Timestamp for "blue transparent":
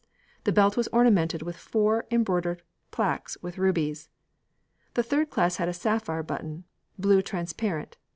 6.97-7.97